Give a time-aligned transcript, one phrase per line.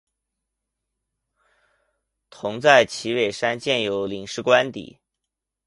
[2.31, 4.99] 同时在旗尾山建有领事官邸。